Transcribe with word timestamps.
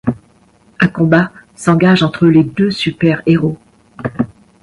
Un 0.79 0.87
combat 0.87 1.31
s'engage 1.55 2.01
entre 2.01 2.25
les 2.25 2.43
deux 2.43 2.71
super-héros. 2.71 3.59